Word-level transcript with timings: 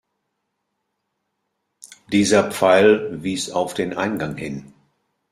Dieser 2.11 2.49
Pfeil 2.51 3.21
wies 3.21 3.51
auf 3.51 3.75
den 3.75 3.95
Eingang 3.95 4.35
hin. 4.35 4.73